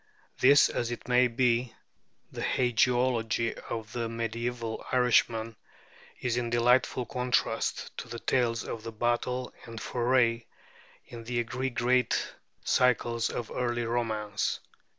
[0.39, 1.75] This as it may be,
[2.31, 5.55] the hagiology of the mediæval Irishman
[6.19, 10.47] is in delightful contrast to the tales of battle and foray
[11.05, 12.33] in the three great
[12.63, 14.59] cycles of early romance.